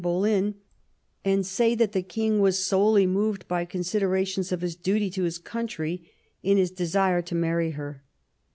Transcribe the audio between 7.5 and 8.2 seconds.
her.